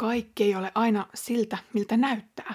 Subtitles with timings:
[0.00, 2.54] kaikki ei ole aina siltä, miltä näyttää.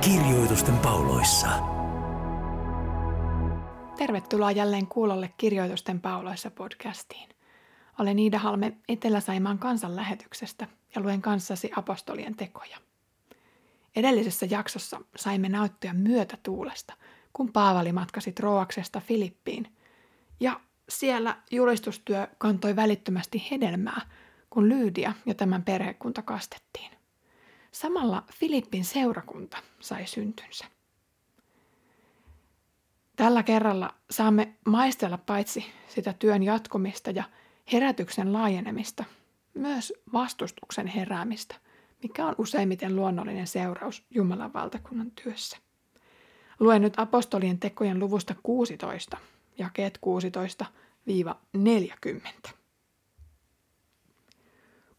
[0.00, 1.48] Kirjoitusten pauloissa.
[3.98, 7.28] Tervetuloa jälleen kuulolle Kirjoitusten pauloissa podcastiin.
[7.98, 12.76] Olen Iida Halme Etelä-Saimaan kansanlähetyksestä ja luen kanssasi apostolien tekoja.
[13.96, 16.94] Edellisessä jaksossa saimme näyttöä myötätuulesta,
[17.32, 19.76] kun Paavali matkasi Troaksesta Filippiin.
[20.40, 24.00] Ja siellä julistustyö kantoi välittömästi hedelmää,
[24.50, 26.90] kun Lyydia ja tämän perhekunta kastettiin.
[27.72, 30.64] Samalla Filippin seurakunta sai syntynsä.
[33.16, 37.24] Tällä kerralla saamme maistella paitsi sitä työn jatkumista ja
[37.72, 39.04] herätyksen laajenemista,
[39.54, 41.54] myös vastustuksen heräämistä,
[42.02, 45.56] mikä on useimmiten luonnollinen seuraus Jumalan valtakunnan työssä.
[46.60, 49.16] Luen nyt apostolien tekojen luvusta 16,
[49.58, 49.98] jakeet
[52.48, 52.50] 16-40.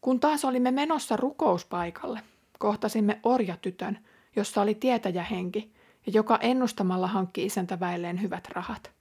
[0.02, 2.22] Kun taas olimme menossa rukouspaikalle,
[2.60, 4.00] kohtasimme orjatytön,
[4.36, 5.74] jossa oli tietäjähenki
[6.06, 8.92] ja joka ennustamalla hankki isäntäväilleen hyvät rahat.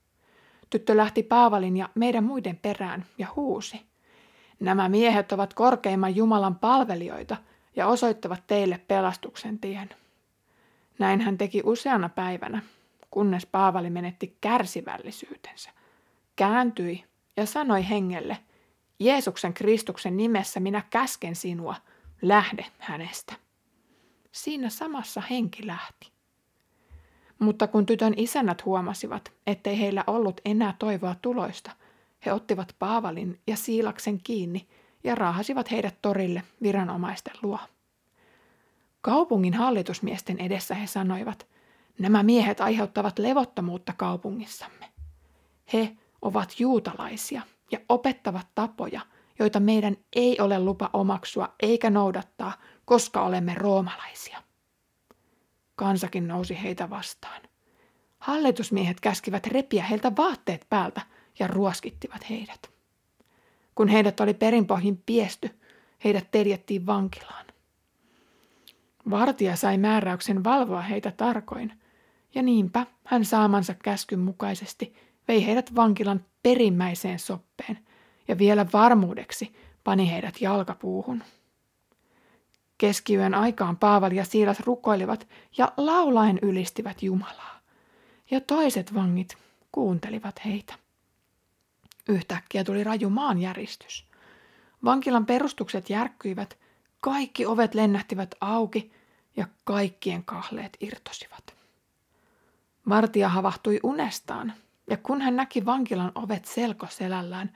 [0.69, 3.81] Tyttö lähti Paavalin ja meidän muiden perään ja huusi.
[4.59, 7.37] Nämä miehet ovat korkeimman Jumalan palvelijoita
[7.77, 9.89] ja osoittavat teille pelastuksen tien.
[10.99, 12.61] Näin hän teki useana päivänä,
[13.11, 15.69] kunnes Paavali menetti kärsivällisyytensä,
[16.35, 17.03] kääntyi
[17.37, 18.37] ja sanoi hengelle,
[18.99, 21.75] Jeesuksen Kristuksen nimessä minä käsken sinua,
[22.21, 23.33] lähde hänestä.
[24.31, 26.11] Siinä samassa henki lähti.
[27.39, 31.71] Mutta kun tytön isännät huomasivat, ettei heillä ollut enää toivoa tuloista,
[32.25, 34.67] he ottivat Paavalin ja Siilaksen kiinni
[35.07, 37.59] ja raahasivat heidät torille viranomaisten luo.
[39.01, 41.47] Kaupungin hallitusmiesten edessä he sanoivat,
[41.99, 44.85] nämä miehet aiheuttavat levottomuutta kaupungissamme.
[45.73, 47.41] He ovat juutalaisia
[47.71, 49.01] ja opettavat tapoja,
[49.39, 52.53] joita meidän ei ole lupa omaksua eikä noudattaa,
[52.85, 54.43] koska olemme roomalaisia.
[55.75, 57.41] Kansakin nousi heitä vastaan.
[58.19, 61.01] Hallitusmiehet käskivät repiä heiltä vaatteet päältä
[61.39, 62.76] ja ruoskittivat heidät.
[63.77, 65.49] Kun heidät oli perinpohjin piesty,
[66.03, 67.45] heidät teljettiin vankilaan.
[69.09, 71.73] Vartija sai määräyksen valvoa heitä tarkoin,
[72.35, 74.95] ja niinpä hän saamansa käskyn mukaisesti
[75.27, 77.79] vei heidät vankilan perimmäiseen soppeen
[78.27, 81.23] ja vielä varmuudeksi pani heidät jalkapuuhun.
[82.77, 85.27] Keskiyön aikaan Paavali ja Siilas rukoilivat
[85.57, 87.59] ja laulaen ylistivät Jumalaa.
[88.31, 89.37] Ja toiset vangit
[89.71, 90.86] kuuntelivat heitä.
[92.07, 94.05] Yhtäkkiä tuli raju maanjäristys.
[94.83, 96.57] Vankilan perustukset järkkyivät,
[97.01, 98.91] kaikki ovet lennähtivät auki
[99.37, 101.55] ja kaikkien kahleet irtosivat.
[102.89, 104.53] Vartija havahtui unestaan,
[104.89, 107.53] ja kun hän näki vankilan ovet selkoselällään,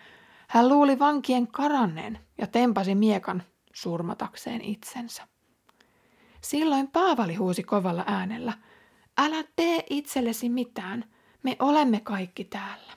[0.47, 5.27] hän luuli vankien karanneen ja tempasi miekan surmatakseen itsensä.
[6.41, 8.53] Silloin Paavali huusi kovalla äänellä,
[9.17, 11.05] älä tee itsellesi mitään,
[11.43, 12.90] me olemme kaikki täällä.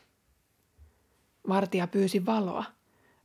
[1.48, 2.64] Vartija pyysi valoa,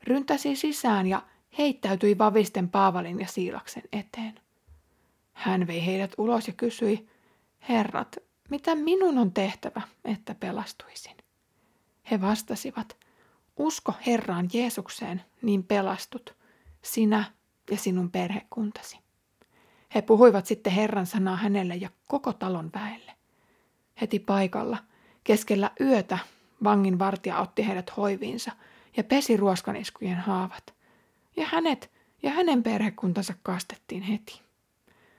[0.03, 1.22] ryntäsi sisään ja
[1.57, 4.40] heittäytyi vavisten Paavalin ja Siilaksen eteen.
[5.34, 7.09] Hän vei heidät ulos ja kysyi,
[7.69, 8.16] herrat,
[8.50, 11.18] mitä minun on tehtävä, että pelastuisin?
[12.12, 12.97] He vastasivat,
[13.57, 16.36] usko Herraan Jeesukseen, niin pelastut,
[16.81, 17.24] sinä
[17.72, 19.00] ja sinun perhekuntasi.
[19.96, 23.12] He puhuivat sitten Herran sanaa hänelle ja koko talon väelle.
[24.01, 24.78] Heti paikalla,
[25.24, 26.18] keskellä yötä,
[26.64, 28.52] vangin vartija otti heidät hoiviinsa
[28.97, 30.74] ja pesi ruoskaniskujen haavat.
[31.38, 31.92] Ja hänet
[32.24, 34.42] ja hänen perhekuntansa kastettiin heti.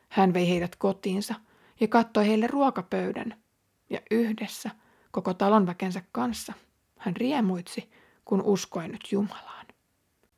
[0.09, 1.35] Hän vei heidät kotiinsa
[1.81, 3.35] ja kattoi heille ruokapöydän,
[3.91, 4.71] ja yhdessä
[5.11, 6.53] koko talonväkensä kanssa
[6.99, 7.91] hän riemuitsi,
[8.25, 9.67] kun uskoi nyt Jumalaan.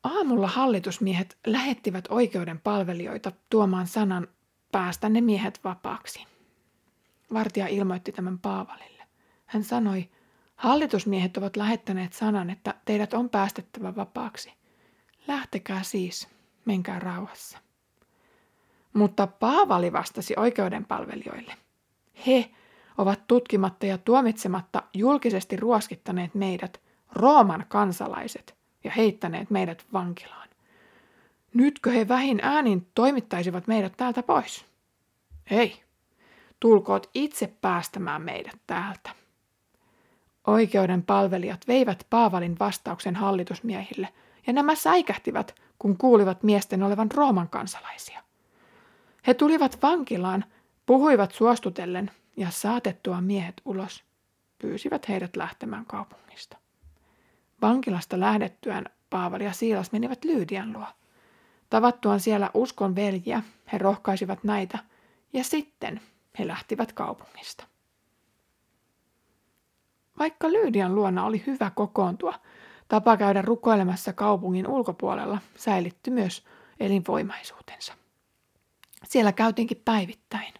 [0.03, 4.27] Aamulla hallitusmiehet lähettivät oikeuden palvelijoita tuomaan sanan
[4.71, 6.25] päästä ne miehet vapaaksi.
[7.33, 9.03] Vartija ilmoitti tämän Paavalille.
[9.45, 10.09] Hän sanoi,
[10.63, 14.53] hallitusmiehet ovat lähettäneet sanan, että teidät on päästettävä vapaaksi.
[15.27, 16.27] Lähtekää siis,
[16.65, 17.57] menkää rauhassa.
[18.93, 21.53] Mutta Paavali vastasi oikeudenpalvelijoille.
[22.27, 22.49] He
[22.97, 26.81] ovat tutkimatta ja tuomitsematta julkisesti ruoskittaneet meidät,
[27.11, 30.49] Rooman kansalaiset, ja heittäneet meidät vankilaan.
[31.53, 34.65] Nytkö he vähin äänin toimittaisivat meidät täältä pois?
[35.51, 35.83] Ei,
[36.59, 39.22] tulkoot itse päästämään meidät täältä.
[40.47, 44.09] Oikeuden palvelijat veivät Paavalin vastauksen hallitusmiehille,
[44.47, 48.23] ja nämä säikähtivät, kun kuulivat miesten olevan Rooman kansalaisia.
[49.27, 50.45] He tulivat vankilaan,
[50.85, 54.03] puhuivat suostutellen ja saatettua miehet ulos,
[54.57, 56.57] pyysivät heidät lähtemään kaupungista.
[57.61, 60.87] Vankilasta lähdettyään Paavali ja Siilas menivät Lyydian luo.
[61.69, 63.41] Tavattuaan siellä uskon veljiä,
[63.73, 64.79] he rohkaisivat näitä
[65.33, 66.01] ja sitten
[66.39, 67.65] he lähtivät kaupungista.
[70.19, 72.33] Vaikka Lyydian luona oli hyvä kokoontua,
[72.87, 76.43] tapa käydä rukoilemassa kaupungin ulkopuolella säilytti myös
[76.79, 77.93] elinvoimaisuutensa.
[79.03, 80.53] Siellä käytiinkin päivittäin.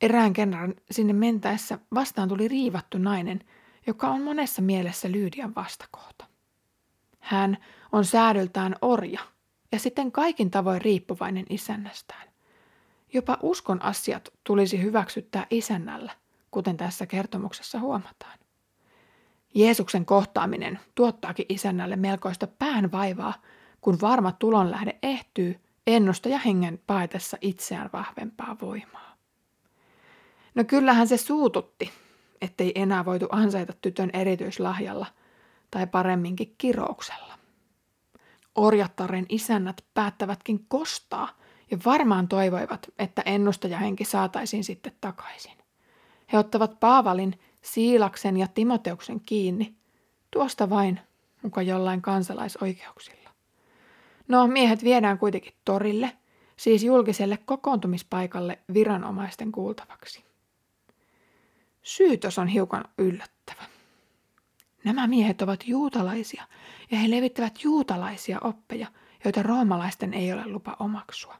[0.00, 3.40] Erään kerran sinne mentäessä vastaan tuli riivattu nainen,
[3.86, 6.26] joka on monessa mielessä Lyydian vastakohta.
[7.20, 7.58] Hän
[7.92, 9.20] on säädöltään orja
[9.72, 12.28] ja sitten kaikin tavoin riippuvainen isännästään.
[13.12, 16.12] Jopa uskon asiat tulisi hyväksyttää isännällä,
[16.50, 18.38] kuten tässä kertomuksessa huomataan.
[19.58, 23.34] Jeesuksen kohtaaminen tuottaakin isännälle melkoista päänvaivaa,
[23.80, 29.16] kun varma tulonlähde ehtyy ennustaja hengen paetessa itseään vahvempaa voimaa.
[30.54, 31.90] No kyllähän se suututti,
[32.40, 35.06] ettei enää voitu ansaita tytön erityislahjalla
[35.70, 37.38] tai paremminkin kirouksella.
[38.54, 41.28] Orjattaren isännät päättävätkin kostaa
[41.70, 45.58] ja varmaan toivoivat, että ennustajahenki saataisiin sitten takaisin.
[46.32, 47.40] He ottavat Paavalin,
[47.72, 49.74] Siilaksen ja Timoteuksen kiinni,
[50.30, 51.00] tuosta vain
[51.42, 53.30] muka jollain kansalaisoikeuksilla.
[54.28, 56.12] No, miehet viedään kuitenkin torille,
[56.56, 60.24] siis julkiselle kokoontumispaikalle viranomaisten kuultavaksi.
[61.82, 63.62] Syytös on hiukan yllättävä.
[64.84, 66.44] Nämä miehet ovat juutalaisia
[66.90, 68.86] ja he levittävät juutalaisia oppeja,
[69.24, 71.36] joita roomalaisten ei ole lupa omaksua.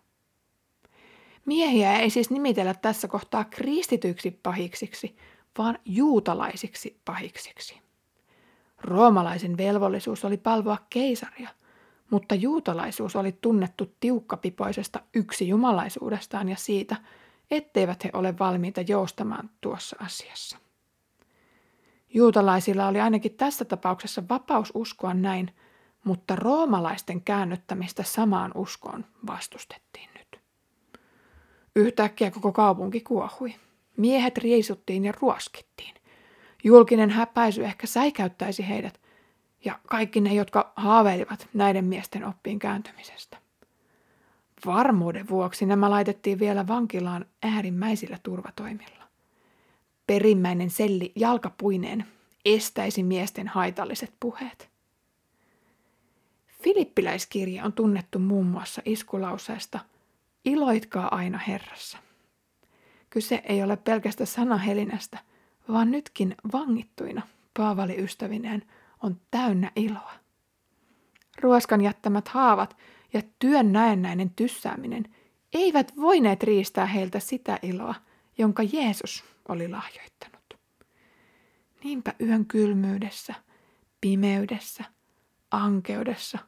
[1.45, 5.17] Miehiä ei siis nimitellä tässä kohtaa kristityiksi pahiksiksi,
[5.59, 7.81] vaan juutalaisiksi pahiksiksi.
[8.81, 11.49] Roomalaisen velvollisuus oli palvoa keisaria,
[12.11, 16.97] mutta juutalaisuus oli tunnettu tiukkapipoisesta yksijumalaisuudestaan ja siitä,
[17.51, 20.59] etteivät he ole valmiita joustamaan tuossa asiassa.
[22.15, 25.55] Juutalaisilla oli ainakin tässä tapauksessa vapaus uskoa näin,
[26.05, 30.41] mutta roomalaisten käännyttämistä samaan uskoon vastustettiin nyt.
[31.77, 33.55] Yhtäkkiä koko kaupunki kuohui.
[33.99, 35.95] Miehet riisuttiin ja ruoskittiin.
[36.65, 39.01] Julkinen häpäisy ehkä säikäyttäisi heidät
[39.65, 43.37] ja kaikki ne, jotka haaveilivat näiden miesten oppiin kääntymisestä.
[44.67, 49.05] Varmuuden vuoksi nämä laitettiin vielä vankilaan äärimmäisillä turvatoimilla.
[50.07, 52.05] Perimmäinen selli jalkapuineen
[52.45, 54.71] estäisi miesten haitalliset puheet.
[56.63, 59.79] Filippiläiskirja on tunnettu muun muassa iskulauseesta
[60.45, 61.99] Iloitkaa aina Herrassa.
[63.11, 65.19] Kyse ei ole pelkästä sanahelinästä,
[65.69, 67.23] vaan nytkin vangittuina
[67.57, 68.63] Paavali ystävineen
[69.03, 70.13] on täynnä iloa.
[71.41, 72.77] Ruoskan jättämät haavat
[73.13, 75.05] ja työn näennäinen tyssääminen
[75.53, 77.95] eivät voineet riistää heiltä sitä iloa,
[78.39, 80.59] jonka Jeesus oli lahjoittanut.
[81.85, 83.35] Niinpä yön kylmyydessä,
[84.01, 84.85] pimeydessä,
[85.51, 86.39] ankeudessa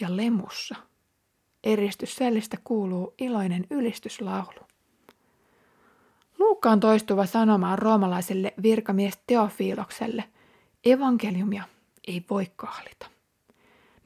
[0.00, 0.74] ja lemussa
[1.64, 4.71] eristyssellistä kuuluu iloinen ylistyslaulu.
[6.42, 10.24] Luukkaan toistuva sanoma on roomalaiselle virkamies Teofiilokselle,
[10.84, 11.64] evankeliumia
[12.06, 13.06] ei voi kahlita.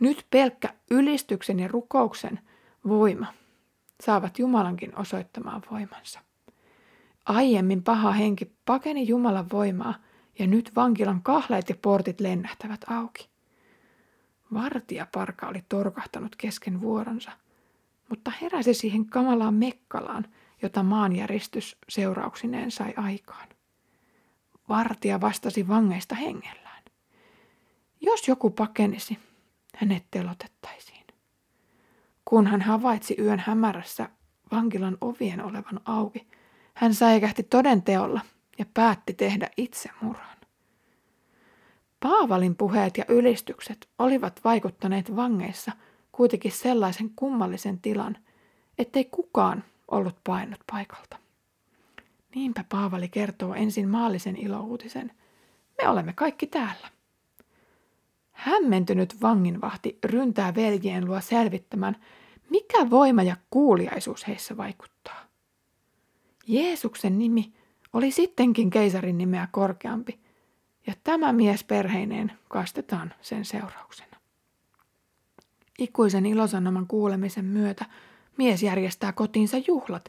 [0.01, 2.41] Nyt pelkkä ylistyksen ja rukouksen
[2.89, 3.27] voima
[4.01, 6.21] saavat Jumalankin osoittamaan voimansa.
[7.27, 9.95] Aiemmin paha henki pakeni Jumalan voimaa
[10.39, 13.29] ja nyt vankilan kahleet ja portit lennähtävät auki.
[14.55, 17.33] Vartija parka oli torkahtanut kesken vuoronsa,
[18.09, 20.25] mutta heräsi siihen kamalaan mekkalaan,
[20.67, 23.49] jota maanjäristys seurauksineen sai aikaan.
[24.69, 26.83] Vartija vastasi vangeista hengellään.
[28.01, 29.19] Jos joku pakenisi,
[29.77, 31.07] hänet telotettaisiin.
[32.25, 34.09] Kun hän havaitsi yön hämärässä
[34.53, 36.27] vankilan ovien olevan auki,
[36.75, 38.21] hän säikähti toden teolla
[38.59, 40.37] ja päätti tehdä itsemurhan.
[42.01, 45.73] Paavalin puheet ja ylistykset olivat vaikuttaneet vangeissa
[46.13, 48.17] kuitenkin sellaisen kummallisen tilan,
[48.79, 51.17] ettei kukaan ollut painut paikalta.
[52.35, 55.13] Niinpä Paavali kertoo ensin maallisen ilouutisen.
[55.83, 56.89] Me olemme kaikki täällä.
[58.33, 61.97] Hämmentynyt vanginvahti ryntää veljien luo selvittämään,
[62.51, 65.27] mikä voima ja kuuliaisuus heissä vaikuttaa.
[66.47, 67.53] Jeesuksen nimi
[67.93, 70.21] oli sittenkin keisarin nimeä korkeampi,
[70.87, 74.17] ja tämä mies perheineen kastetaan sen seurauksena.
[75.79, 77.85] Ikuisen ilosanoman kuulemisen myötä
[78.37, 80.09] mies järjestää kotiinsa juhlat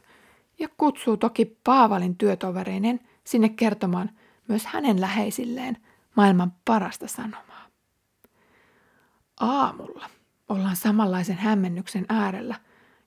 [0.58, 4.10] ja kutsuu toki Paavalin työtovereinen sinne kertomaan
[4.48, 5.76] myös hänen läheisilleen
[6.16, 7.66] maailman parasta sanomaa.
[9.40, 10.10] Aamulla
[10.48, 12.54] ollaan samanlaisen hämmennyksen äärellä,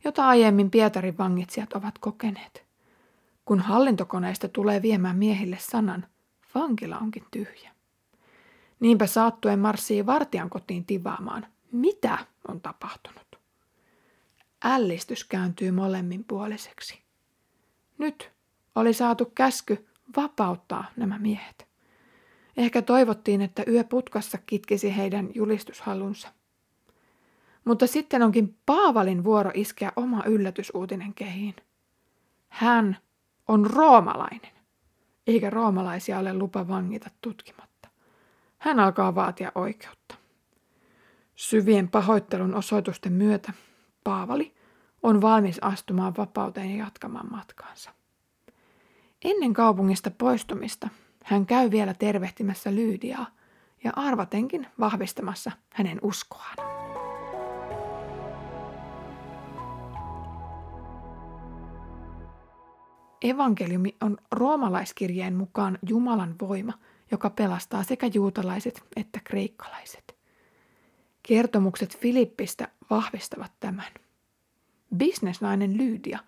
[0.04, 2.64] jota aiemmin Pietarin vangitsijat ovat kokeneet.
[3.46, 6.06] kun hallintokoneista tulee viemään miehille sanan,
[6.56, 7.72] vankila onkin tyhjä.
[8.80, 13.31] Niinpä saattuen marssii vartijan kotiin tivaamaan, mitä on tapahtunut.
[14.66, 17.02] Ällistys kääntyy molemminpuoliseksi.
[17.98, 18.32] Nyt
[18.76, 21.68] oli saatu käsky vapauttaa nämä miehet.
[22.58, 26.28] Ehkä toivottiin, että yö putkassa kitkisi heidän julistushalunsa.
[27.66, 31.56] Mutta sitten onkin Paavalin vuoro iskeä oma yllätysuutinen kehiin.
[32.50, 32.98] Hän
[33.48, 34.52] on roomalainen,
[35.28, 37.90] eikä roomalaisia ole lupa vangita tutkimatta.
[38.58, 40.16] Hän alkaa vaatia oikeutta.
[41.36, 43.54] Syvien pahoittelun osoitusten myötä
[44.04, 44.54] Paavali
[45.04, 47.92] on valmis astumaan vapauteen ja jatkamaan matkaansa.
[49.24, 50.90] Ennen kaupungista poistumista
[51.24, 53.28] hän käy vielä tervehtimässä Lyydiaa
[53.84, 56.56] ja arvatenkin vahvistamassa hänen uskoaan.
[63.22, 66.74] Evankeliumi on roomalaiskirjeen mukaan Jumalan voima,
[67.12, 70.21] joka pelastaa sekä juutalaiset että kreikkalaiset.
[71.24, 73.92] Kertomukset Filippistä vahvistavat tämän.
[74.98, 76.20] Bisnesnainen Lyydia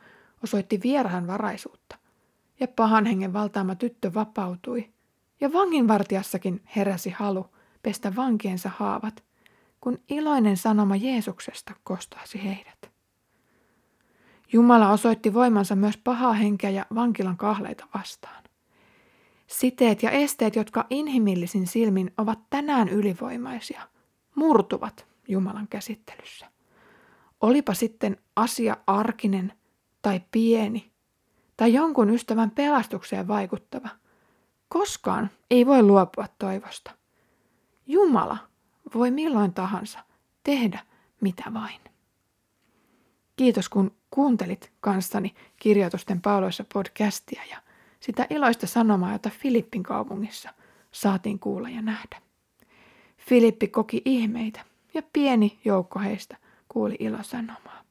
[0.44, 0.80] osoitti
[1.28, 1.98] varaisuutta
[2.60, 4.94] ja pahan hengen valtaama tyttö vapautui,
[5.42, 7.48] ja vanginvartijassakin heräsi halu
[7.84, 9.24] pestä vankiensa haavat,
[9.82, 12.92] kun iloinen sanoma Jeesuksesta kostaisi heidät.
[14.54, 18.44] Jumala osoitti voimansa myös pahaa henkeä ja vankilan kahleita vastaan.
[19.48, 23.82] Siteet ja esteet, jotka inhimillisin silmin ovat tänään ylivoimaisia,
[24.36, 26.46] murtuvat Jumalan käsittelyssä.
[27.42, 29.54] Olipa sitten asia arkinen
[30.02, 30.92] tai pieni,
[31.58, 33.90] tai jonkun ystävän pelastukseen vaikuttava.
[34.70, 36.92] Koskaan ei voi luopua toivosta.
[37.88, 38.38] Jumala
[38.96, 40.00] voi milloin tahansa
[40.44, 40.80] tehdä
[41.22, 41.82] mitä vain.
[43.36, 47.58] Kiitos kun kuuntelit kanssani kirjoitusten pauloissa podcastia ja
[48.00, 50.54] sitä iloista sanomaa, jota Filippin kaupungissa
[50.92, 52.23] saatiin kuulla ja nähdä.
[53.28, 54.62] Filippi koki ihmeitä
[54.94, 56.38] ja pieni joukko heistä
[56.70, 57.84] kuuli ilosanomaa.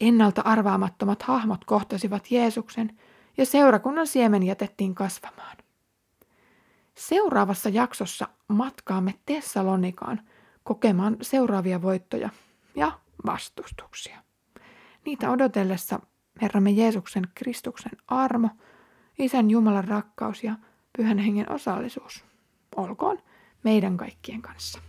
[0.00, 2.98] Ennalta arvaamattomat hahmot kohtasivat Jeesuksen
[3.36, 5.56] ja seurakunnan siemen jätettiin kasvamaan.
[6.94, 10.20] Seuraavassa jaksossa matkaamme Tessalonikaan
[10.62, 12.30] kokemaan seuraavia voittoja
[12.76, 12.92] ja
[13.26, 14.22] vastustuksia.
[15.06, 16.00] Niitä odotellessa
[16.42, 18.48] Herramme Jeesuksen Kristuksen armo,
[19.18, 20.54] Isän Jumalan rakkaus ja
[20.96, 22.24] Pyhän Hengen osallisuus
[22.76, 23.18] olkoon
[23.62, 24.80] meidän kaikkien kanssa.